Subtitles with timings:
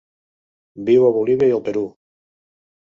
[0.89, 1.87] Viu a Bolívia i el Perú.